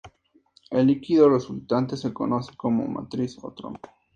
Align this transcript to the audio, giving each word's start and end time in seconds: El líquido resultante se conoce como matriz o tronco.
El 0.71 0.87
líquido 0.87 1.29
resultante 1.29 1.95
se 1.95 2.11
conoce 2.11 2.55
como 2.57 2.87
matriz 2.87 3.37
o 3.39 3.51
tronco. 3.53 3.91